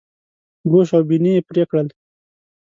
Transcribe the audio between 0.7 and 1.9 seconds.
ګوش او بیني یې پرې کړل.